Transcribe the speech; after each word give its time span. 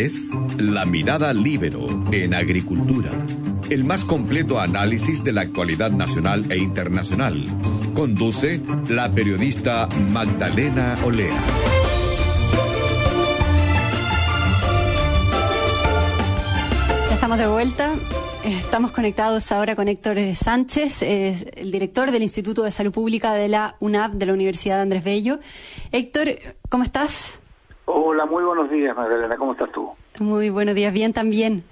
es 0.00 0.30
La 0.58 0.86
Mirada 0.86 1.34
Libero 1.34 1.86
en 2.10 2.32
Agricultura, 2.32 3.10
el 3.68 3.84
más 3.84 4.02
completo 4.02 4.58
análisis 4.58 5.22
de 5.22 5.32
la 5.32 5.42
actualidad 5.42 5.90
nacional 5.90 6.50
e 6.50 6.56
internacional. 6.56 7.44
Conduce 7.92 8.62
la 8.88 9.10
periodista 9.10 9.88
Magdalena 10.10 10.96
Olea. 11.04 11.36
estamos 17.12 17.38
de 17.38 17.46
vuelta. 17.46 17.94
Estamos 18.42 18.92
conectados 18.92 19.52
ahora 19.52 19.76
con 19.76 19.86
Héctor 19.86 20.16
Sánchez, 20.34 21.02
el 21.02 21.70
director 21.70 22.10
del 22.10 22.22
Instituto 22.22 22.62
de 22.62 22.70
Salud 22.70 22.92
Pública 22.92 23.34
de 23.34 23.48
la 23.48 23.76
UNAP 23.80 24.14
de 24.14 24.24
la 24.24 24.32
Universidad 24.32 24.80
Andrés 24.80 25.04
Bello. 25.04 25.40
Héctor, 25.92 26.38
¿cómo 26.70 26.84
estás? 26.84 27.40
Hola, 27.92 28.24
muy 28.24 28.44
buenos 28.44 28.70
días, 28.70 28.96
Magdalena. 28.96 29.36
¿Cómo 29.36 29.52
estás 29.52 29.72
tú? 29.72 29.90
Muy 30.20 30.48
buenos 30.48 30.76
días, 30.76 30.92
bien 30.92 31.12
también. 31.12 31.64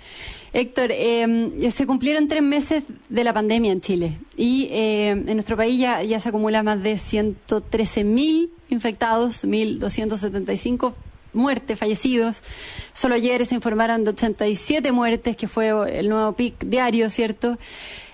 Héctor, 0.53 0.91
eh, 0.93 1.71
se 1.71 1.87
cumplieron 1.87 2.27
tres 2.27 2.43
meses 2.43 2.83
de 3.09 3.23
la 3.23 3.33
pandemia 3.33 3.71
en 3.71 3.81
Chile 3.81 4.19
y 4.37 4.69
eh, 4.73 5.11
en 5.11 5.35
nuestro 5.35 5.57
país 5.57 5.79
ya, 5.79 6.03
ya 6.03 6.19
se 6.19 6.31
acumula 6.31 6.65
más 6.65 6.83
de 6.83 6.95
113.000 6.95 8.49
infectados, 8.69 9.45
1.275 9.45 10.95
muertes, 11.35 11.79
fallecidos. 11.79 12.43
Solo 12.95 13.15
ayer 13.15 13.47
se 13.47 13.55
informaron 13.55 14.03
de 14.03 14.11
87 14.11 14.91
muertes, 14.91 15.37
que 15.37 15.47
fue 15.47 16.01
el 16.01 16.09
nuevo 16.09 16.33
pic 16.33 16.59
diario, 16.65 17.11
¿cierto? 17.11 17.59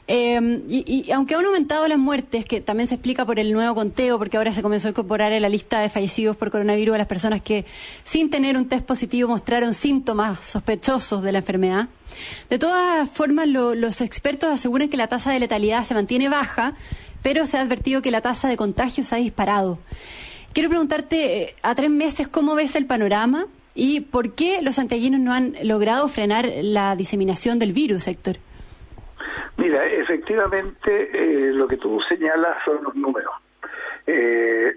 Eh, 0.07 0.63
y, 0.69 1.11
aunque 1.13 1.35
han 1.35 1.47
aumentado 1.47 1.89
las 1.89 1.99
muertes, 1.99 2.45
que 2.45 2.61
también 2.61 2.87
se 2.87 2.95
explica 2.97 3.25
por 3.25 3.39
el 3.39 3.53
nuevo 3.53 3.75
conteo, 3.75 4.19
porque 4.19 4.37
ahora 4.37 4.53
se 4.53 4.63
comenzó 4.63 4.89
a 4.89 4.91
incorporar 4.91 5.33
en 5.33 5.43
la 5.43 5.49
lista 5.49 5.81
de 5.81 5.89
fallecidos 5.89 6.37
por 6.37 6.51
coronavirus 6.51 6.95
a 6.95 6.99
las 6.99 7.07
personas 7.07 7.41
que, 7.41 7.65
sin 8.05 8.29
tener 8.29 8.57
un 8.57 8.69
test 8.69 8.85
positivo, 8.85 9.29
mostraron 9.29 9.73
síntomas 9.73 10.45
sospechosos 10.45 11.23
de 11.23 11.33
la 11.33 11.39
enfermedad. 11.39 11.89
De 12.51 12.59
todas 12.59 13.09
formas, 13.11 13.49
los 13.49 14.01
expertos 14.01 14.51
aseguran 14.51 14.89
que 14.89 14.97
la 14.97 15.09
tasa 15.09 15.33
de 15.33 15.41
letalidad 15.41 15.85
se 15.85 15.95
mantiene 15.95 16.29
baja, 16.29 16.75
pero 17.23 17.47
se 17.47 17.57
ha 17.57 17.63
advertido 17.63 18.03
que 18.03 18.11
la 18.11 18.21
tasa 18.21 18.49
de 18.49 18.57
contagio 18.57 19.05
se 19.05 19.15
ha 19.15 19.19
disparado. 19.19 19.79
Quiero 20.53 20.69
preguntarte, 20.69 21.43
eh, 21.43 21.55
a 21.63 21.75
tres 21.75 21.91
meses, 21.91 22.29
¿cómo 22.29 22.55
ves 22.55 22.77
el 22.77 22.87
panorama 22.87 23.47
y 23.75 24.01
por 24.01 24.35
qué 24.35 24.61
los 24.63 24.77
santiaguinos 24.77 25.21
no 25.21 25.33
han 25.33 25.55
logrado 25.63 26.07
frenar 26.09 26.49
la 26.61 26.95
diseminación 26.95 27.59
del 27.59 27.73
virus, 27.73 28.07
Héctor? 28.07 28.37
Mira, 29.65 29.83
efectivamente, 29.87 31.09
eh, 31.11 31.51
lo 31.55 31.67
que 31.67 31.79
tú 31.79 31.99
señalas 32.07 32.59
son 32.67 32.85
los 32.85 32.95
números. 32.95 33.33
Eh, 34.07 34.77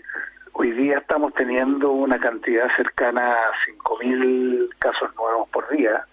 hoy 0.53 0.71
día 0.71 0.99
estamos 0.99 1.33
teniendo 1.33 1.91
una 1.91 2.17
cantidad 2.17 2.73
cercana 2.77 3.33
a 3.33 3.51
5.000 3.65 4.69
casos 4.79 5.13
nuevos 5.17 5.49
por 5.49 5.67
día 5.75 6.05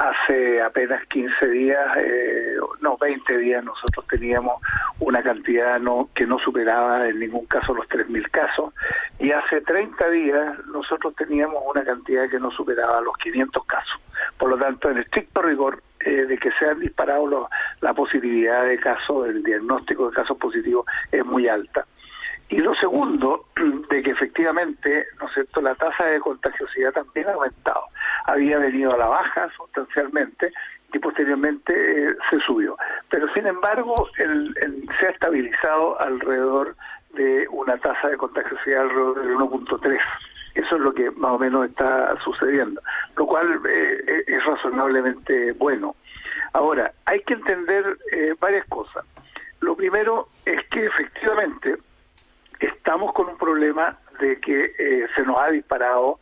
hace 0.00 0.62
apenas 0.62 1.06
15 1.08 1.46
días, 1.48 1.96
eh, 1.98 2.56
no, 2.80 2.96
20 2.96 3.36
días, 3.36 3.62
nosotros 3.62 4.06
teníamos 4.08 4.60
una 4.98 5.22
cantidad 5.22 5.78
no 5.78 6.08
que 6.14 6.26
no 6.26 6.38
superaba 6.38 7.06
en 7.06 7.20
ningún 7.20 7.44
caso 7.44 7.74
los 7.74 7.86
3.000 7.88 8.30
casos, 8.30 8.72
y 9.18 9.30
hace 9.30 9.60
30 9.60 10.08
días 10.08 10.66
nosotros 10.66 11.14
teníamos 11.16 11.62
una 11.66 11.84
cantidad 11.84 12.30
que 12.30 12.38
no 12.38 12.50
superaba 12.50 13.02
los 13.02 13.14
500 13.18 13.64
casos. 13.66 14.00
Por 14.40 14.48
lo 14.48 14.56
tanto, 14.56 14.88
en 14.88 14.96
estricto 14.96 15.42
rigor 15.42 15.82
eh, 16.00 16.24
de 16.24 16.38
que 16.38 16.50
se 16.52 16.64
han 16.64 16.80
disparado 16.80 17.50
la 17.82 17.92
positividad 17.92 18.64
de 18.64 18.80
casos, 18.80 19.28
el 19.28 19.42
diagnóstico 19.42 20.08
de 20.08 20.16
casos 20.16 20.38
positivos 20.38 20.86
es 21.12 21.22
muy 21.26 21.46
alta. 21.46 21.84
Y 22.48 22.56
lo 22.56 22.74
segundo, 22.74 23.44
de 23.90 24.02
que 24.02 24.10
efectivamente, 24.10 25.06
¿no 25.20 25.28
es 25.28 25.34
cierto?, 25.34 25.60
la 25.60 25.74
tasa 25.74 26.06
de 26.06 26.20
contagiosidad 26.20 26.92
también 26.92 27.28
ha 27.28 27.34
aumentado. 27.34 27.82
Había 28.24 28.58
venido 28.58 28.94
a 28.94 28.96
la 28.96 29.08
baja 29.08 29.50
sustancialmente 29.58 30.50
y 30.90 30.98
posteriormente 30.98 32.06
eh, 32.06 32.16
se 32.30 32.40
subió. 32.40 32.78
Pero 33.10 33.30
sin 33.34 33.46
embargo, 33.46 34.08
el, 34.16 34.54
se 34.98 35.06
ha 35.06 35.10
estabilizado 35.10 36.00
alrededor 36.00 36.76
de 37.12 37.46
una 37.50 37.76
tasa 37.76 38.08
de 38.08 38.16
contagiosidad 38.16 38.84
alrededor 38.84 39.22
del 39.22 39.36
1.3. 39.36 39.98
Eso 40.54 40.76
es 40.76 40.82
lo 40.82 40.92
que 40.92 41.10
más 41.12 41.32
o 41.32 41.38
menos 41.38 41.68
está 41.68 42.16
sucediendo, 42.24 42.80
lo 43.16 43.26
cual 43.26 43.60
eh, 43.68 44.04
eh, 44.06 44.24
es 44.26 44.44
razonablemente 44.44 45.52
bueno. 45.52 45.94
Ahora, 46.52 46.92
hay 47.04 47.20
que 47.20 47.34
entender 47.34 47.96
varias 48.40 48.66
cosas. 48.66 49.04
Lo 49.60 49.76
primero 49.76 50.28
es 50.44 50.66
que 50.68 50.86
efectivamente 50.86 51.76
estamos 52.60 53.12
con 53.12 53.28
un 53.28 53.36
problema 53.36 53.96
de 54.20 54.38
que 54.40 54.74
eh, 54.78 55.06
se 55.16 55.22
nos 55.22 55.38
ha 55.38 55.50
disparado 55.50 56.18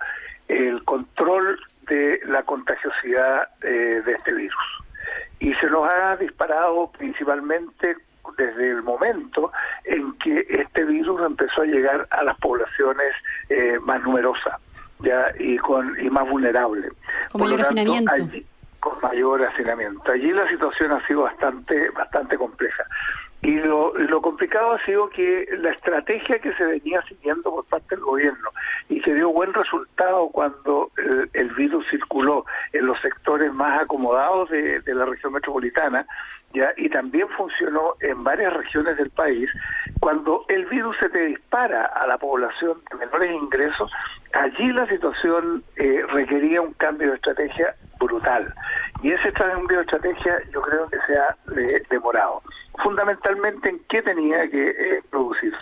el 0.46 0.82
control 0.84 1.58
de 1.82 2.20
la 2.26 2.42
contagiosidad 2.44 3.48
eh, 3.62 4.02
de 4.04 4.12
este 4.12 4.32
virus. 4.32 4.84
Y 5.40 5.54
se 5.54 5.66
nos 5.68 5.86
ha 5.88 6.16
disparado 6.16 6.90
principalmente 6.92 7.96
desde 8.36 8.70
el 8.70 8.82
momento 8.82 9.52
empezó 11.48 11.62
a 11.62 11.66
llegar 11.66 12.06
a 12.10 12.22
las 12.24 12.38
poblaciones 12.38 13.12
eh, 13.48 13.78
más 13.82 14.02
numerosas 14.02 14.60
ya 15.00 15.32
y 15.38 15.56
con 15.58 15.98
y 16.00 16.10
más 16.10 16.28
vulnerables. 16.28 16.92
Con 17.30 17.42
mayor 17.42 17.60
hacinamiento. 17.60 18.12
con 18.80 19.00
mayor 19.00 19.44
hacinamiento. 19.44 20.10
Allí 20.10 20.32
la 20.32 20.48
situación 20.48 20.92
ha 20.92 21.06
sido 21.06 21.22
bastante 21.22 21.90
bastante 21.90 22.36
compleja. 22.36 22.84
Y 23.40 23.52
lo, 23.52 23.94
lo, 23.94 24.20
complicado 24.20 24.72
ha 24.72 24.84
sido 24.84 25.08
que 25.10 25.46
la 25.58 25.70
estrategia 25.70 26.40
que 26.40 26.52
se 26.54 26.64
venía 26.64 27.00
siguiendo 27.02 27.50
por 27.50 27.64
parte 27.66 27.94
del 27.94 28.04
gobierno 28.04 28.50
y 28.88 29.00
que 29.00 29.14
dio 29.14 29.30
buen 29.30 29.54
resultado 29.54 30.28
cuando 30.30 30.90
el, 31.34 31.50
virus 31.54 31.86
circuló 31.88 32.44
en 32.72 32.86
los 32.86 33.00
sectores 33.00 33.52
más 33.52 33.82
acomodados 33.82 34.50
de, 34.50 34.82
la 34.86 35.04
región 35.04 35.32
metropolitana, 35.34 36.04
ya 36.52 36.72
y 36.76 36.88
también 36.88 37.28
funcionó 37.36 37.94
en 38.00 38.24
varias 38.24 38.52
regiones 38.54 38.96
del 38.96 39.10
país, 39.10 39.48
cuando 40.00 40.44
el 40.48 40.66
virus 40.66 40.96
se 41.00 41.08
te 41.08 41.26
dispara 41.26 41.84
a 41.84 42.06
la 42.08 42.18
población 42.18 42.78
de 42.90 42.96
menores 42.96 43.30
ingresos, 43.30 43.92
allí 44.32 44.72
la 44.72 44.88
situación 44.88 45.62
eh, 45.76 46.02
requería 46.08 46.60
un 46.60 46.72
cambio 46.72 47.10
de 47.10 47.16
estrategia 47.16 47.74
brutal. 48.00 48.52
Y 49.02 49.12
ese 49.12 49.32
cambio 49.32 49.78
de 49.78 49.82
estrategia 49.84 50.38
yo 50.52 50.60
creo 50.60 50.88
que 50.88 50.98
se 51.06 51.18
ha 51.18 51.36
eh, 51.56 51.82
demorado 51.88 52.42
fundamentalmente 52.82 53.70
en 53.70 53.80
qué 53.88 54.02
tenía 54.02 54.48
que 54.48 54.70
eh, 54.70 55.02
producirse. 55.10 55.58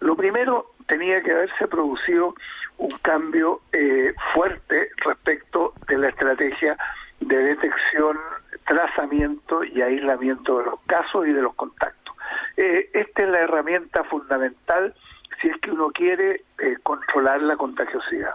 Lo 0.00 0.16
primero, 0.16 0.72
tenía 0.86 1.22
que 1.22 1.32
haberse 1.32 1.66
producido 1.68 2.34
un 2.78 2.90
cambio 3.02 3.60
eh, 3.72 4.14
fuerte 4.34 4.90
respecto 5.04 5.74
de 5.88 5.98
la 5.98 6.08
estrategia 6.08 6.76
de 7.20 7.36
detección, 7.36 8.18
trazamiento 8.66 9.64
y 9.64 9.80
aislamiento 9.80 10.58
de 10.58 10.64
los 10.66 10.80
casos 10.86 11.26
y 11.26 11.32
de 11.32 11.42
los 11.42 11.54
contactos. 11.54 12.14
Eh, 12.56 12.90
esta 12.92 13.22
es 13.22 13.28
la 13.28 13.40
herramienta 13.40 14.04
fundamental 14.04 14.94
si 15.40 15.48
es 15.48 15.56
que 15.58 15.70
uno 15.70 15.90
quiere 15.90 16.44
controlar 16.84 17.42
la 17.42 17.56
contagiosidad. 17.56 18.34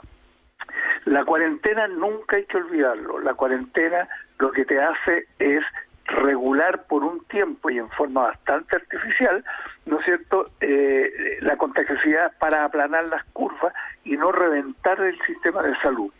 La 1.06 1.24
cuarentena 1.24 1.88
nunca 1.88 2.36
hay 2.36 2.46
que 2.46 2.58
olvidarlo. 2.58 3.20
La 3.20 3.34
cuarentena 3.34 4.10
lo 4.40 4.52
que 4.52 4.66
te 4.66 4.80
hace 4.82 5.28
es 5.40 5.64
regular 6.06 6.84
por 6.88 7.04
un 7.04 7.24
tiempo 7.26 7.70
y 7.70 7.80
en 7.80 7.90
forma 7.90 8.24
bastante 8.24 8.78
artificial, 8.78 9.44
¿no 9.86 10.00
es 10.00 10.06
cierto?, 10.06 10.50
eh, 10.62 11.38
la 11.42 11.58
contagiosidad 11.58 12.32
para 12.40 12.64
aplanar 12.64 13.06
las 13.06 13.24
curvas 13.34 13.74
y 14.06 14.16
no 14.16 14.32
reventar 14.32 15.00
el 15.02 15.20
sistema 15.24 15.62
de 15.64 15.76
salud. 15.80 16.12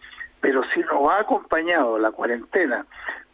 Pero 0.42 0.64
si 0.74 0.82
no 0.82 1.04
va 1.04 1.22
acompañado 1.22 1.98
la 1.98 2.12
cuarentena 2.12 2.86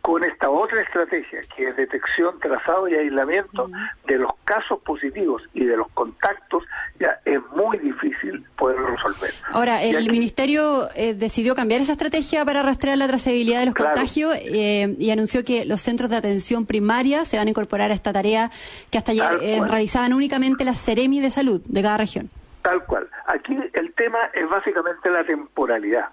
con 0.03 0.22
esta 0.25 0.50
otra 0.50 0.81
estrategia, 0.81 1.40
que 1.56 1.69
es 1.69 1.78
detección, 1.78 2.38
trazado 2.41 2.90
y 2.90 2.94
aislamiento 2.94 3.69
de 4.06 4.18
los 4.18 4.34
casos 4.44 4.81
positivos 4.81 5.41
y 5.53 5.64
de 5.64 5.78
los 5.78 5.88
contactos, 5.91 6.66
ya 7.00 7.22
es 7.24 7.40
muy 7.56 7.78
difícil 7.78 8.44
poder 8.58 8.80
resolver. 8.81 9.31
Ahora, 9.50 9.81
el 9.81 10.12
Ministerio 10.12 10.90
eh, 10.96 11.13
decidió 11.13 11.56
cambiar 11.56 11.80
esa 11.80 11.94
estrategia 11.94 12.44
para 12.44 12.62
rastrear 12.62 12.98
la 12.98 13.07
trazabilidad 13.07 13.62
de 13.62 13.68
los 13.68 13.75
contagios 13.75 14.36
eh, 14.42 14.94
y 15.00 15.10
anunció 15.10 15.45
que 15.45 15.63
los 15.63 15.80
centros 15.80 16.10
de 16.10 16.18
atención 16.18 16.66
primaria 16.66 17.24
se 17.24 17.38
van 17.38 17.48
a 17.48 17.51
incorporar 17.51 17.92
a 17.92 17.94
esta 17.94 18.12
tarea 18.12 18.51
que 18.92 18.98
hasta 18.98 19.13
ayer 19.13 19.39
eh, 19.42 19.62
realizaban 19.66 20.12
únicamente 20.12 20.66
las 20.66 20.83
Ceremi 20.83 21.22
de 21.22 21.30
salud 21.30 21.62
de 21.63 21.81
cada 21.81 21.95
región. 21.95 22.30
Tal 22.62 22.83
cual. 22.86 23.07
Aquí 23.28 23.57
el 23.72 23.94
tema 23.94 24.19
es 24.33 24.50
básicamente 24.50 25.10
la 25.10 25.24
temporalidad 25.24 26.10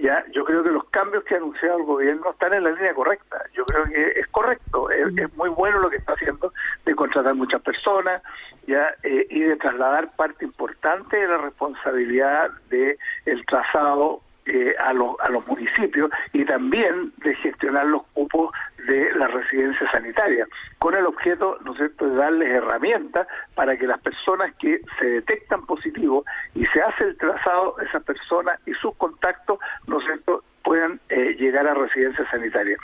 ya 0.00 0.24
yo 0.32 0.44
creo 0.44 0.62
que 0.62 0.70
los 0.70 0.84
cambios 0.90 1.24
que 1.24 1.34
ha 1.34 1.38
anunciado 1.38 1.78
el 1.78 1.84
gobierno 1.84 2.30
están 2.30 2.54
en 2.54 2.64
la 2.64 2.70
línea 2.70 2.94
correcta. 2.94 3.42
Yo 3.52 3.64
creo 3.64 3.84
que 3.84 4.20
es 4.20 4.26
correcto, 4.28 4.90
es, 4.90 5.36
muy 5.36 5.50
bueno 5.50 5.78
lo 5.78 5.90
que 5.90 5.96
está 5.96 6.14
haciendo 6.14 6.52
de 6.84 6.94
contratar 6.94 7.34
muchas 7.34 7.62
personas 7.62 8.22
ya 8.66 8.94
eh, 9.02 9.26
y 9.30 9.40
de 9.40 9.56
trasladar 9.56 10.14
parte 10.16 10.44
importante 10.44 11.16
de 11.16 11.28
la 11.28 11.38
responsabilidad 11.38 12.50
de 12.70 12.98
el 13.26 13.44
trazado 13.46 14.20
eh, 14.46 14.74
a, 14.78 14.92
los, 14.92 15.16
a 15.20 15.30
los 15.30 15.46
municipios 15.46 16.10
y 16.32 16.44
también 16.44 17.12
de 17.18 17.34
gestionar 17.36 17.86
los 17.86 18.02
cupos 18.12 18.52
de 18.86 19.14
las 19.14 19.32
residencias 19.32 19.90
sanitarias, 19.92 20.48
con 20.78 20.94
el 20.94 21.06
objeto, 21.06 21.58
¿no 21.64 21.72
es 21.72 21.78
cierto?, 21.78 22.08
de 22.08 22.16
darles 22.16 22.56
herramientas 22.56 23.26
para 23.54 23.76
que 23.76 23.86
las 23.86 24.00
personas 24.00 24.54
que 24.56 24.80
se 24.98 25.06
detectan 25.06 25.66
positivos 25.66 26.24
y 26.54 26.64
se 26.66 26.82
hace 26.82 27.04
el 27.04 27.16
trazado 27.16 27.76
esas 27.80 28.02
personas 28.04 28.60
y 28.66 28.72
sus 28.74 28.94
contactos, 28.96 29.58
¿no 29.86 29.98
es 29.98 30.04
cierto?, 30.06 30.44
puedan 30.62 31.00
eh, 31.08 31.36
llegar 31.38 31.66
a 31.66 31.74
residencias 31.74 32.28
sanitarias. 32.30 32.80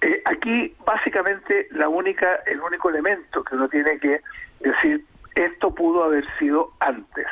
Eh, 0.00 0.22
aquí 0.24 0.74
básicamente 0.84 1.68
la 1.70 1.88
única, 1.88 2.40
el 2.46 2.60
único 2.60 2.90
elemento 2.90 3.42
que 3.42 3.54
uno 3.54 3.68
tiene 3.68 3.98
que 3.98 4.20
decir 4.60 5.04
esto 5.36 5.74
pudo 5.74 6.02
haber 6.04 6.24
sido 6.38 6.72
antes, 6.80 7.26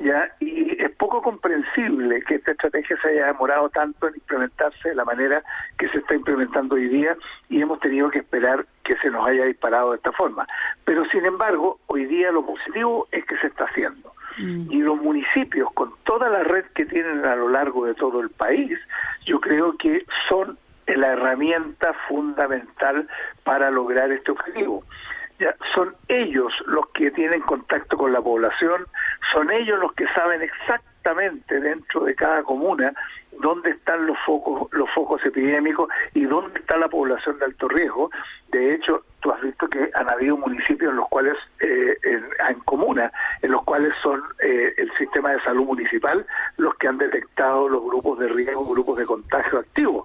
ya 0.00 0.28
y 0.40 0.82
es 0.82 0.90
poco 0.96 1.22
comprensible 1.22 2.22
que 2.22 2.34
esta 2.34 2.52
estrategia 2.52 2.96
se 3.00 3.08
haya 3.08 3.26
demorado 3.26 3.68
tanto 3.70 4.08
en 4.08 4.14
implementarse 4.14 4.88
de 4.88 4.94
la 4.96 5.04
manera 5.04 5.42
que 5.78 5.88
se 5.88 5.98
está 5.98 6.16
implementando 6.16 6.74
hoy 6.74 6.88
día 6.88 7.16
y 7.48 7.62
hemos 7.62 7.78
tenido 7.78 8.10
que 8.10 8.18
esperar 8.18 8.66
que 8.82 8.96
se 8.96 9.08
nos 9.10 9.26
haya 9.26 9.44
disparado 9.44 9.92
de 9.92 9.96
esta 9.96 10.12
forma. 10.12 10.46
Pero 10.84 11.04
sin 11.06 11.24
embargo, 11.24 11.78
hoy 11.86 12.06
día 12.06 12.32
lo 12.32 12.44
positivo 12.44 13.06
es 13.12 13.24
que 13.24 13.36
se 13.38 13.46
está 13.46 13.64
haciendo. 13.64 14.12
Mm. 14.38 14.72
Y 14.72 14.78
los 14.80 15.00
municipios, 15.00 15.72
con 15.74 15.94
toda 16.04 16.28
la 16.28 16.42
red 16.42 16.64
que 16.74 16.84
tienen 16.86 17.24
a 17.24 17.36
lo 17.36 17.48
largo 17.48 17.86
de 17.86 17.94
todo 17.94 18.20
el 18.20 18.30
país, 18.30 18.78
yo 19.24 19.40
creo 19.40 19.76
que 19.78 20.04
son 20.28 20.58
la 20.86 21.12
herramienta 21.12 21.94
fundamental 22.08 23.08
para 23.44 23.70
lograr 23.70 24.10
este 24.10 24.32
objetivo. 24.32 24.84
Ya, 25.38 25.54
son 25.74 25.94
ellos 26.08 26.52
los 26.66 26.88
que 26.90 27.10
tienen 27.10 27.40
contacto 27.40 27.96
con 27.96 28.12
la 28.12 28.20
población, 28.20 28.86
son 29.32 29.50
ellos 29.50 29.78
los 29.80 29.92
que 29.94 30.06
saben 30.14 30.42
exactamente 30.42 31.60
dentro 31.60 32.04
de 32.04 32.14
cada 32.14 32.42
comuna 32.44 32.92
dónde 33.40 33.70
están 33.70 34.06
los 34.06 34.16
focos, 34.24 34.68
los 34.72 34.88
focos 34.90 35.24
epidémicos 35.24 35.88
y 36.14 36.24
dónde 36.24 36.60
está 36.60 36.76
la 36.76 36.88
población 36.88 37.38
de 37.38 37.46
alto 37.46 37.68
riesgo. 37.68 38.10
De 38.48 38.74
hecho, 38.74 39.02
tú 39.20 39.32
has 39.32 39.40
visto 39.40 39.66
que 39.68 39.90
han 39.94 40.10
habido 40.10 40.36
municipios 40.36 40.90
en 40.90 40.96
los 40.96 41.08
cuales, 41.08 41.36
eh, 41.60 41.96
en, 42.04 42.24
en 42.48 42.60
comunas, 42.60 43.12
en 43.42 43.50
los 43.50 43.64
cuales 43.64 43.92
son 44.02 44.22
eh, 44.40 44.72
el 44.76 44.92
sistema 44.96 45.32
de 45.32 45.40
salud 45.42 45.64
municipal 45.64 46.24
los 46.56 46.74
que 46.76 46.88
han 46.88 46.98
detectado 46.98 47.68
los 47.68 47.82
grupos 47.82 48.18
de 48.18 48.28
riesgo, 48.28 48.64
grupos 48.64 48.98
de 48.98 49.06
contagio 49.06 49.58
activos. 49.58 50.04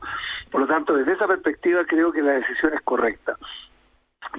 Por 0.51 0.61
lo 0.61 0.67
tanto, 0.67 0.95
desde 0.95 1.13
esa 1.13 1.27
perspectiva 1.27 1.85
creo 1.85 2.11
que 2.11 2.21
la 2.21 2.33
decisión 2.33 2.73
es 2.73 2.81
correcta. 2.81 3.37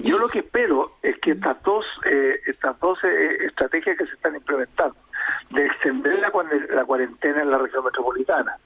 Yo 0.03 0.17
lo 0.17 0.27
que 0.29 0.39
espero 0.39 0.93
es 1.01 1.17
que 1.19 1.31
estas 1.31 1.61
dos, 1.63 1.85
eh, 2.05 2.39
estas 2.47 2.79
dos 2.79 2.97
eh, 3.03 3.45
estrategias 3.45 3.97
que 3.97 4.05
se 4.05 4.13
están 4.13 4.35
implementando, 4.35 4.95
de 5.51 5.65
extender 5.65 6.19
la, 6.19 6.31
la 6.73 6.85
cuarentena 6.85 7.41
en 7.41 7.51
la 7.51 7.57
región 7.57 7.85
metropolitana, 7.85 8.57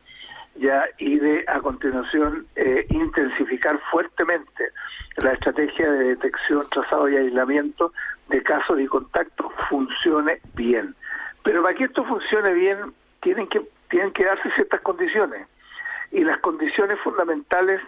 ya 0.56 0.86
y 0.98 1.20
de 1.20 1.44
a 1.48 1.60
continuación 1.60 2.48
eh, 2.56 2.86
intensificar 2.90 3.80
fuertemente 3.92 4.70
la 5.18 5.34
estrategia 5.34 5.92
de 5.92 6.16
detección, 6.16 6.64
trazado 6.70 7.10
y 7.10 7.18
aislamiento 7.18 7.92
de 8.30 8.42
casos 8.42 8.80
y 8.80 8.88
contactos 8.88 9.52
funcione 9.70 10.40
bien. 10.54 10.96
Pero 11.44 11.62
para 11.64 11.76
que 11.76 11.86
esto 11.86 12.06
funcione 12.06 12.54
bien 12.54 12.94
tienen 13.22 13.48
que 13.48 13.62
tienen 13.90 14.12
que 14.12 14.26
darse 14.26 14.50
ciertas 14.52 14.82
condiciones 14.82 15.48
y 16.12 16.24
las 16.24 16.40
condiciones 16.40 17.00
fundamentales 17.02 17.82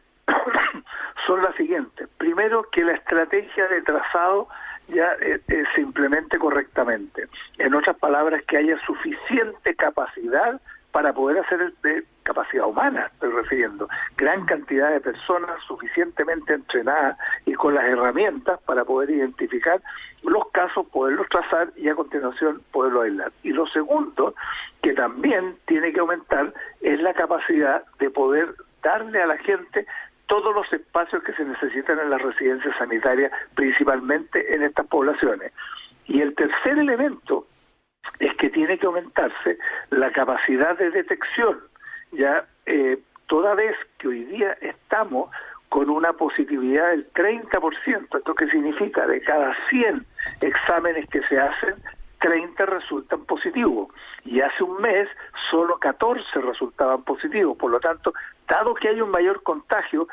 son 1.28 1.44
las 1.44 1.56
siguientes. 1.56 2.08
Primero, 2.18 2.64
que 2.72 2.84
la 2.84 2.94
estrategia 2.94 3.68
de 3.68 3.82
trazado 3.82 4.48
ya 4.88 5.12
eh, 5.22 5.42
eh, 5.50 5.64
se 5.76 5.82
implemente 5.82 6.40
correctamente. 6.40 7.28
En 7.58 7.76
otras 7.76 7.98
palabras, 7.98 8.42
que 8.48 8.58
haya 8.58 8.80
suficiente 8.86 9.76
capacidad 9.76 10.60
para 10.92 11.14
poder 11.14 11.44
hacer 11.44 11.74
de 11.84 12.06
capacidad 12.24 12.66
humana, 12.66 13.10
estoy 13.14 13.32
refiriendo, 13.32 13.88
gran 14.16 14.46
cantidad 14.46 14.90
de 14.92 15.00
personas 15.00 15.62
suficientemente 15.68 16.54
entrenadas 16.54 17.18
y 17.46 17.54
con 17.54 17.76
las 17.76 17.84
herramientas 17.86 18.60
para 18.66 18.84
poder 18.84 19.12
identificar 19.12 19.82
los 20.24 20.50
casos, 20.52 20.88
poderlos 20.88 21.28
trazar 21.30 21.70
y 21.76 21.90
a 21.90 21.96
continuación 21.96 22.62
poderlos 22.72 23.04
aislar. 23.04 23.32
Y 23.44 23.52
lo 23.52 23.68
segundo, 23.68 24.34
que 24.82 24.94
también 24.94 25.58
tiene 25.68 25.94
que 25.94 26.00
aumentar, 26.00 26.54
es 26.82 27.00
la 27.02 27.14
capacidad 27.14 27.84
de 28.00 28.10
poder 28.10 28.56
darle 28.82 29.22
a 29.22 29.28
la 29.28 29.38
gente 29.38 29.86
todos 30.28 30.54
los 30.54 30.72
espacios 30.72 31.24
que 31.24 31.34
se 31.34 31.46
necesitan 31.46 32.00
en 32.00 32.10
las 32.10 32.22
residencias 32.22 32.76
sanitarias, 32.78 33.32
principalmente 33.56 34.54
en 34.54 34.64
estas 34.64 34.86
poblaciones. 34.88 35.52
Y 36.06 36.22
el 36.22 36.36
tercer 36.36 36.78
elemento 36.78 37.48
es 38.20 38.36
que 38.38 38.50
tiene 38.50 38.78
que 38.78 38.86
aumentarse 38.86 39.58
la 39.90 40.12
capacidad 40.12 40.78
de 40.78 40.92
detección, 40.92 41.60
ya 42.12 42.46
eh, 42.66 43.00
toda 43.28 43.56
vez 43.56 43.76
que 43.98 44.08
hoy 44.08 44.24
día 44.26 44.54
estamos 44.62 45.30
con 45.70 45.90
una 45.90 46.14
positividad 46.14 46.90
del 46.90 47.12
30%, 47.12 48.18
¿esto 48.18 48.36
qué 48.36 48.48
significa? 48.48 49.06
De 49.06 49.22
cada 49.22 49.54
100 49.70 50.06
exámenes 50.42 51.08
que 51.10 51.22
se 51.24 51.40
hacen, 51.40 51.76
30 52.20 52.66
resultan 52.66 53.26
positivos 53.26 53.90
y 54.26 54.42
hace 54.42 54.64
un 54.64 54.82
mes 54.82 55.08
solo 55.50 55.78
14 55.78 56.42
resultaban 56.42 57.04
positivos. 57.04 57.58
Por 57.58 57.72
lo 57.72 57.80
tanto, 57.80 58.14
dado 58.48 58.74
que 58.74 58.90
hay 58.90 59.02
un 59.02 59.12
mayor 59.12 59.44
contagio, 59.44 60.08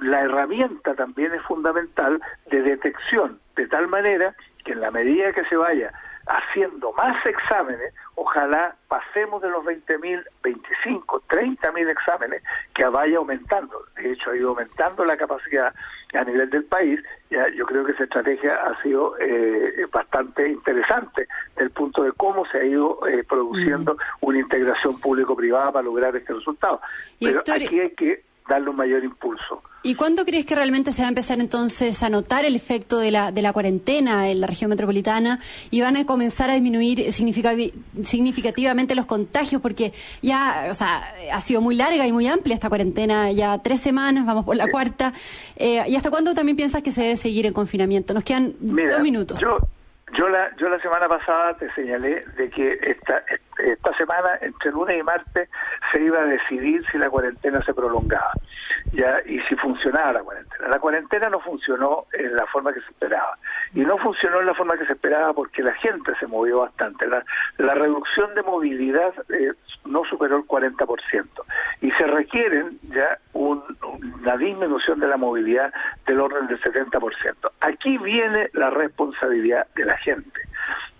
la 0.00 0.22
herramienta 0.22 0.94
también 0.94 1.32
es 1.34 1.42
fundamental 1.42 2.20
de 2.50 2.62
detección, 2.62 3.40
de 3.56 3.66
tal 3.66 3.88
manera 3.88 4.34
que 4.64 4.72
en 4.72 4.80
la 4.80 4.90
medida 4.90 5.32
que 5.32 5.44
se 5.44 5.56
vaya 5.56 5.92
haciendo 6.28 6.92
más 6.92 7.24
exámenes, 7.24 7.94
ojalá 8.14 8.76
pasemos 8.88 9.40
de 9.40 9.48
los 9.48 9.64
20.000, 9.64 10.24
25, 10.42 11.22
30.000 11.28 11.90
exámenes, 11.90 12.42
que 12.74 12.84
vaya 12.84 13.18
aumentando. 13.18 13.84
De 13.96 14.12
hecho, 14.12 14.30
ha 14.30 14.36
ido 14.36 14.50
aumentando 14.50 15.04
la 15.04 15.16
capacidad 15.16 15.74
a 16.14 16.24
nivel 16.24 16.50
del 16.50 16.64
país. 16.64 17.00
Ya, 17.30 17.48
yo 17.54 17.64
creo 17.66 17.84
que 17.84 17.92
esa 17.92 18.04
estrategia 18.04 18.56
ha 18.56 18.82
sido 18.82 19.18
eh, 19.18 19.86
bastante 19.90 20.48
interesante 20.48 21.26
desde 21.50 21.64
el 21.64 21.70
punto 21.70 22.02
de 22.02 22.12
cómo 22.12 22.46
se 22.46 22.58
ha 22.58 22.64
ido 22.64 23.06
eh, 23.06 23.24
produciendo 23.24 23.96
una 24.20 24.38
integración 24.38 24.98
público-privada 25.00 25.72
para 25.72 25.84
lograr 25.84 26.14
este 26.16 26.32
resultado. 26.34 26.80
Pero 27.20 27.40
aquí 27.40 27.80
hay 27.80 27.90
que 27.90 28.27
darle 28.48 28.70
un 28.70 28.76
mayor 28.76 29.04
impulso. 29.04 29.62
¿Y 29.82 29.94
cuándo 29.94 30.24
crees 30.24 30.44
que 30.44 30.56
realmente 30.56 30.90
se 30.90 31.02
va 31.02 31.06
a 31.06 31.10
empezar 31.10 31.38
entonces 31.38 32.02
a 32.02 32.10
notar 32.10 32.44
el 32.44 32.56
efecto 32.56 32.98
de 32.98 33.12
la, 33.12 33.30
de 33.30 33.42
la 33.42 33.52
cuarentena 33.52 34.28
en 34.28 34.40
la 34.40 34.48
región 34.48 34.70
metropolitana 34.70 35.38
y 35.70 35.80
van 35.80 35.96
a 35.96 36.04
comenzar 36.04 36.50
a 36.50 36.54
disminuir 36.54 37.12
significativamente 37.12 38.96
los 38.96 39.06
contagios? 39.06 39.62
Porque 39.62 39.92
ya, 40.20 40.66
o 40.68 40.74
sea, 40.74 41.14
ha 41.32 41.40
sido 41.40 41.60
muy 41.60 41.76
larga 41.76 42.06
y 42.06 42.12
muy 42.12 42.26
amplia 42.26 42.54
esta 42.54 42.68
cuarentena, 42.68 43.30
ya 43.30 43.58
tres 43.62 43.80
semanas, 43.80 44.26
vamos 44.26 44.44
por 44.44 44.56
la 44.56 44.68
cuarta. 44.68 45.12
Eh, 45.56 45.84
¿Y 45.86 45.94
hasta 45.94 46.10
cuándo 46.10 46.34
también 46.34 46.56
piensas 46.56 46.82
que 46.82 46.90
se 46.90 47.02
debe 47.02 47.16
seguir 47.16 47.46
en 47.46 47.52
confinamiento? 47.52 48.14
Nos 48.14 48.24
quedan 48.24 48.54
dos 48.60 49.00
minutos. 49.00 49.38
Yo, 49.38 49.58
yo, 50.18 50.28
la, 50.28 50.50
yo 50.56 50.68
la 50.68 50.80
semana 50.80 51.08
pasada 51.08 51.56
te 51.56 51.72
señalé 51.74 52.24
de 52.36 52.50
que 52.50 52.78
esta, 52.82 53.18
esta 53.18 53.47
semana, 53.96 54.38
entre 54.40 54.70
lunes 54.70 54.96
y 54.98 55.02
martes, 55.02 55.48
se 55.92 56.00
iba 56.00 56.20
a 56.20 56.26
decidir 56.26 56.84
si 56.90 56.98
la 56.98 57.10
cuarentena 57.10 57.62
se 57.64 57.74
prolongaba 57.74 58.32
ya 58.92 59.20
y 59.26 59.40
si 59.40 59.56
funcionaba 59.56 60.12
la 60.12 60.22
cuarentena. 60.22 60.68
La 60.68 60.78
cuarentena 60.78 61.28
no 61.28 61.40
funcionó 61.40 62.06
en 62.12 62.34
la 62.34 62.46
forma 62.46 62.72
que 62.72 62.80
se 62.80 62.90
esperaba. 62.90 63.36
Y 63.74 63.80
no 63.80 63.98
funcionó 63.98 64.40
en 64.40 64.46
la 64.46 64.54
forma 64.54 64.76
que 64.78 64.86
se 64.86 64.92
esperaba 64.92 65.32
porque 65.32 65.62
la 65.62 65.74
gente 65.74 66.12
se 66.18 66.26
movió 66.26 66.60
bastante. 66.60 67.06
La, 67.06 67.74
reducción 67.74 68.34
de 68.34 68.42
movilidad 68.42 69.12
eh, 69.28 69.52
no 69.84 70.04
superó 70.04 70.36
el 70.36 70.44
40%. 70.44 71.26
Y 71.82 71.90
se 71.92 72.06
requieren 72.06 72.78
ya 72.82 73.18
una 73.32 74.36
disminución 74.36 75.00
de 75.00 75.08
la 75.08 75.16
movilidad 75.16 75.72
del 76.06 76.20
orden 76.20 76.46
del 76.46 76.60
70%. 76.60 77.50
Aquí 77.60 77.98
viene 77.98 78.50
la 78.52 78.70
responsabilidad 78.70 79.66
de 79.74 79.84
la 79.84 79.96
gente 79.98 80.47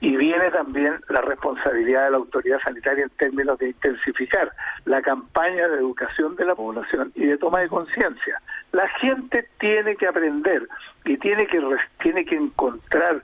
y 0.01 0.17
viene 0.17 0.51
también 0.51 1.01
la 1.09 1.21
responsabilidad 1.21 2.05
de 2.05 2.11
la 2.13 2.17
autoridad 2.19 2.61
sanitaria 2.65 3.05
en 3.05 3.11
términos 3.11 3.59
de 3.59 3.69
intensificar 3.69 4.53
la 4.85 5.03
campaña 5.03 5.69
de 5.69 5.79
educación 5.79 6.37
de 6.37 6.45
la 6.45 6.55
población 6.55 7.13
y 7.15 7.27
de 7.27 7.39
toma 7.39 7.61
de 7.61 7.69
conciencia. 7.69 8.41
La 8.73 8.89
gente 9.01 9.49
tiene 9.59 9.97
que 9.97 10.07
aprender 10.07 10.69
y 11.05 11.17
tiene 11.17 11.47
que 11.47 11.61
tiene 12.01 12.25
que 12.25 12.37
encontrar 12.37 13.23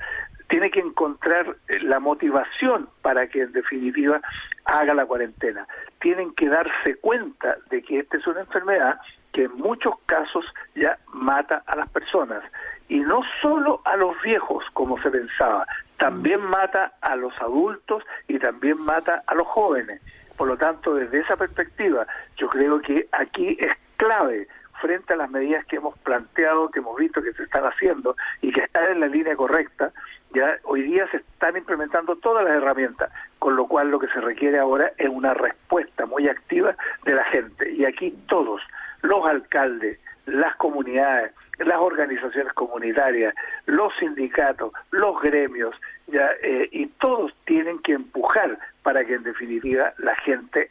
tiene 0.48 0.70
que 0.70 0.80
encontrar 0.80 1.56
eh, 1.68 1.80
la 1.80 2.00
motivación 2.00 2.88
para 3.02 3.26
que 3.28 3.42
en 3.42 3.52
definitiva 3.52 4.20
haga 4.64 4.94
la 4.94 5.06
cuarentena. 5.06 5.66
Tienen 6.00 6.34
que 6.34 6.48
darse 6.48 6.96
cuenta 7.00 7.56
de 7.70 7.82
que 7.82 8.00
esta 8.00 8.18
es 8.18 8.26
una 8.26 8.40
enfermedad 8.40 9.00
que 9.34 9.44
en 9.44 9.56
muchos 9.56 9.94
casos 10.06 10.44
ya 10.74 10.96
mata 11.12 11.62
a 11.66 11.76
las 11.76 11.88
personas 11.90 12.42
y 12.88 13.00
no 13.00 13.20
solo 13.42 13.82
a 13.84 13.96
los 13.96 14.14
viejos 14.22 14.64
como 14.72 15.00
se 15.02 15.10
pensaba, 15.10 15.66
también 15.98 16.40
mata 16.40 16.92
a 17.00 17.16
los 17.16 17.34
adultos 17.40 18.04
y 18.28 18.38
también 18.38 18.80
mata 18.80 19.22
a 19.26 19.34
los 19.34 19.46
jóvenes. 19.46 20.00
Por 20.36 20.48
lo 20.48 20.56
tanto, 20.56 20.94
desde 20.94 21.20
esa 21.20 21.36
perspectiva, 21.36 22.06
yo 22.36 22.48
creo 22.48 22.80
que 22.80 23.08
aquí 23.12 23.56
es 23.58 23.72
clave 23.96 24.48
frente 24.80 25.14
a 25.14 25.16
las 25.16 25.30
medidas 25.30 25.64
que 25.66 25.76
hemos 25.76 25.98
planteado, 25.98 26.70
que 26.70 26.78
hemos 26.78 26.96
visto 26.96 27.22
que 27.22 27.32
se 27.32 27.42
están 27.44 27.64
haciendo 27.64 28.16
y 28.40 28.52
que 28.52 28.60
están 28.62 28.84
en 28.92 29.00
la 29.00 29.06
línea 29.06 29.36
correcta, 29.36 29.92
ya 30.34 30.58
hoy 30.64 30.82
día 30.82 31.06
se 31.10 31.18
están 31.18 31.56
implementando 31.56 32.16
todas 32.16 32.44
las 32.44 32.54
herramientas, 32.56 33.10
con 33.38 33.56
lo 33.56 33.66
cual 33.66 33.90
lo 33.90 33.98
que 33.98 34.08
se 34.08 34.20
requiere 34.20 34.58
ahora 34.58 34.92
es 34.98 35.08
una 35.08 35.32
respuesta 35.32 36.06
muy 36.06 36.28
activa 36.28 36.76
de 37.04 37.14
la 37.14 37.24
gente. 37.24 37.72
Y 37.72 37.84
aquí 37.84 38.16
todos, 38.28 38.60
los 39.02 39.24
alcaldes, 39.26 39.98
las 40.26 40.56
comunidades, 40.56 41.32
las 41.58 41.78
organizaciones 41.78 42.52
comunitarias, 42.54 43.34
los 43.66 43.94
sindicatos, 43.98 44.72
los 44.90 45.20
gremios, 45.20 45.74
ya, 46.08 46.30
eh, 46.42 46.68
y 46.72 46.86
todos 46.86 47.32
tienen 47.44 47.78
que 47.78 47.92
empujar 47.92 48.58
para 48.82 49.04
que 49.04 49.14
en 49.14 49.22
definitiva 49.22 49.92
la 49.98 50.14
gente 50.16 50.70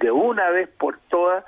de 0.00 0.10
una 0.10 0.50
vez 0.50 0.68
por 0.78 0.98
todas 1.08 1.44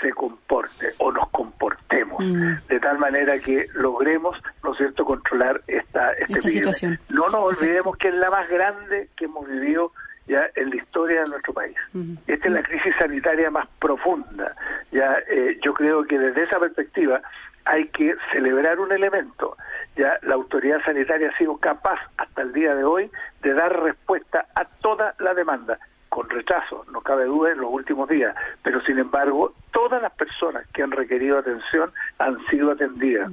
se 0.00 0.10
comporte 0.12 0.88
o 0.98 1.12
nos 1.12 1.28
comportemos 1.30 2.24
mm. 2.24 2.66
de 2.68 2.80
tal 2.80 2.98
manera 2.98 3.38
que 3.38 3.66
logremos, 3.74 4.36
¿no 4.62 4.72
es 4.72 4.78
cierto?, 4.78 5.04
controlar 5.04 5.62
esta, 5.66 6.12
este 6.12 6.42
situación. 6.42 6.98
No 7.08 7.28
nos 7.28 7.58
olvidemos 7.58 7.96
que 7.96 8.08
es 8.08 8.14
la 8.14 8.30
más 8.30 8.48
grande 8.48 9.08
que 9.16 9.26
hemos 9.26 9.48
vivido 9.48 9.92
ya 10.26 10.42
en 10.54 10.70
la 10.70 10.76
historia 10.76 11.22
de 11.22 11.30
nuestro 11.30 11.54
país. 11.54 11.76
Esta 12.26 12.48
es 12.48 12.52
la 12.52 12.62
crisis 12.62 12.94
sanitaria 12.98 13.50
más 13.50 13.66
profunda. 13.78 14.54
Ya 14.92 15.16
eh, 15.28 15.58
yo 15.64 15.72
creo 15.72 16.04
que 16.04 16.18
desde 16.18 16.42
esa 16.42 16.58
perspectiva 16.58 17.22
hay 17.64 17.88
que 17.88 18.14
celebrar 18.32 18.78
un 18.78 18.92
elemento. 18.92 19.56
Ya 19.96 20.18
la 20.22 20.34
autoridad 20.34 20.82
sanitaria 20.84 21.30
ha 21.30 21.38
sido 21.38 21.56
capaz 21.56 21.98
hasta 22.18 22.42
el 22.42 22.52
día 22.52 22.74
de 22.74 22.84
hoy 22.84 23.10
de 23.42 23.54
dar 23.54 23.82
respuesta 23.82 24.46
a 24.54 24.64
toda 24.64 25.14
la 25.18 25.34
demanda 25.34 25.78
con 26.08 26.28
retraso, 26.28 26.84
no 26.92 27.00
cabe 27.00 27.24
duda 27.24 27.52
en 27.52 27.58
los 27.58 27.70
últimos 27.70 28.08
días, 28.08 28.34
pero 28.62 28.80
sin 28.82 28.98
embargo 28.98 29.52
todas 29.72 30.00
las 30.02 30.12
personas 30.12 30.66
que 30.72 30.82
han 30.82 30.90
requerido 30.90 31.38
atención 31.38 31.92
han 32.18 32.38
sido 32.46 32.72
atendidas. 32.72 33.30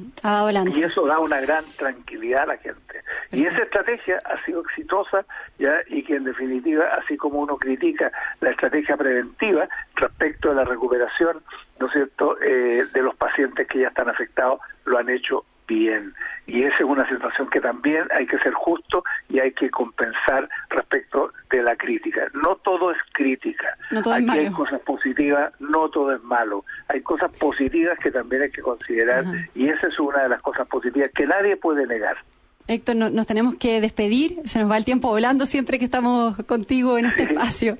y 0.76 0.84
eso 0.84 1.06
da 1.08 1.20
una 1.20 1.40
gran 1.42 1.64
tranquilidad 1.78 2.44
a 2.44 2.48
la 2.48 2.58
gente. 2.58 3.02
Y 3.32 3.46
esa 3.46 3.64
estrategia 3.64 4.22
ha 4.26 4.38
sido 4.46 4.62
exitosa 4.62 5.26
ya 5.58 5.74
y 5.88 6.04
que 6.04 6.16
en 6.16 6.26
definitiva, 6.26 6.86
así 7.02 7.18
como 7.18 7.40
uno 7.40 7.58
critica 7.58 8.12
la 8.42 8.52
estrategia 8.52 8.98
preventiva 8.98 9.68
respecto 9.96 10.52
a 10.52 10.54
la 10.54 10.66
recuperación, 10.66 11.42
¿no 11.80 11.88
es 11.88 11.94
cierto?, 11.94 12.40
eh, 12.42 12.84
de 12.94 13.02
los 13.02 13.16
pacientes 13.16 13.68
que 13.68 13.80
ya 13.80 13.88
están 13.88 14.10
afectados, 14.10 14.60
lo 14.86 14.98
han 14.98 15.10
hecho 15.10 15.46
bien. 15.68 16.14
Y 16.48 16.64
esa 16.64 16.78
es 16.78 16.84
una 16.84 17.08
situación 17.10 17.50
que 17.50 17.60
también 17.60 18.06
hay 18.16 18.28
que 18.28 18.38
ser 18.40 18.54
justo 18.54 19.04
y 19.30 19.40
hay 19.40 19.52
que 19.52 19.70
compensar 19.70 20.48
respecto 20.70 21.32
de 21.50 21.64
la 21.64 21.76
crítica. 21.76 22.28
No 22.34 22.56
todo 22.58 22.92
es 22.92 22.98
crítica. 23.14 23.76
Aquí 23.92 24.30
hay 24.30 24.52
cosas 24.52 24.80
positivas, 24.82 25.52
no 25.60 25.90
todo 25.90 26.16
es 26.16 26.24
malo. 26.24 26.66
Hay 26.88 27.02
cosas 27.02 27.36
positivas 27.38 27.98
que 28.00 28.12
también 28.12 28.44
hay 28.44 28.52
que 28.52 28.62
considerar 28.62 29.24
y 29.54 29.70
esa 29.70 29.88
es 29.88 30.00
una 30.00 30.24
de 30.24 30.30
las 30.30 30.42
cosas 30.42 30.68
positivas 30.68 31.12
que 31.14 31.26
nadie 31.26 31.58
puede 31.58 31.88
negar. 31.88 32.18
Héctor, 32.68 32.96
nos 32.96 33.28
tenemos 33.28 33.56
que 33.56 33.80
despedir. 33.80 34.42
Se 34.46 34.58
nos 34.58 34.70
va 34.70 34.78
el 34.78 34.86
tiempo 34.86 35.10
volando 35.10 35.46
siempre 35.46 35.78
que 35.78 35.86
estamos 35.86 36.36
contigo 36.48 36.98
en 36.98 37.06
este 37.06 37.24
espacio. 37.24 37.78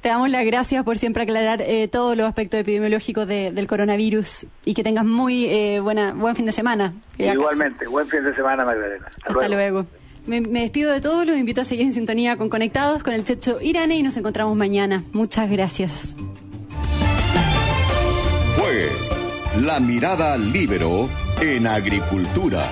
Te 0.00 0.08
damos 0.08 0.28
las 0.28 0.44
gracias 0.44 0.84
por 0.84 0.98
siempre 0.98 1.22
aclarar 1.22 1.62
eh, 1.62 1.86
todos 1.88 2.16
los 2.16 2.26
aspectos 2.26 2.58
epidemiológicos 2.58 3.28
del 3.28 3.66
coronavirus 3.66 4.46
y 4.64 4.74
que 4.74 4.82
tengas 4.82 5.04
muy 5.04 5.46
eh, 5.46 5.80
buena 5.80 6.12
buen 6.14 6.34
fin 6.34 6.46
de 6.46 6.52
semana. 6.52 6.92
Igualmente, 7.16 7.86
buen 7.86 8.08
fin 8.08 8.24
de 8.24 8.34
semana, 8.34 8.64
Magdalena. 8.64 9.06
Hasta, 9.24 9.48
luego. 9.48 9.86
Me, 10.26 10.40
despido 10.40 10.92
de 10.92 11.00
todos, 11.00 11.26
los 11.26 11.36
invito 11.36 11.60
a 11.60 11.64
seguir 11.64 11.86
en 11.86 11.92
sintonía 11.92 12.36
con 12.36 12.48
Conectados, 12.48 13.02
con 13.04 13.14
el 13.14 13.24
Checho 13.24 13.60
Irane 13.60 13.96
y 13.96 14.02
nos 14.02 14.16
encontramos 14.16 14.56
mañana. 14.56 15.04
Muchas 15.12 15.48
gracias. 15.48 16.16
Fue 18.56 18.90
La 19.62 19.78
Mirada 19.78 20.36
Libero 20.36 21.08
en 21.40 21.66
Agricultura. 21.66 22.68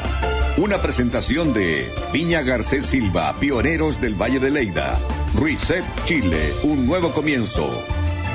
Una 0.63 0.81
presentación 0.81 1.53
de 1.53 1.93
Piña 2.13 2.43
Garcés 2.43 2.87
Silva, 2.87 3.35
pioneros 3.41 4.01
del 4.01 4.15
Valle 4.15 4.39
de 4.39 4.49
Leida. 4.49 4.97
Reset 5.35 5.83
Chile, 6.05 6.39
un 6.63 6.87
nuevo 6.87 7.11
comienzo. 7.11 7.69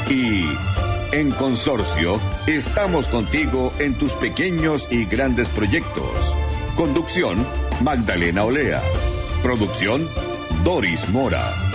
Y 0.10 0.44
en 1.14 1.32
Consorcio, 1.32 2.20
estamos 2.46 3.08
contigo 3.08 3.72
en 3.80 3.98
tus 3.98 4.12
pequeños 4.12 4.88
y 4.92 5.06
grandes 5.06 5.48
proyectos. 5.48 6.36
Conducción, 6.76 7.48
Magdalena 7.82 8.44
Olea. 8.44 8.84
Producción, 9.42 10.10
Doris 10.66 11.08
Mora. 11.08 11.67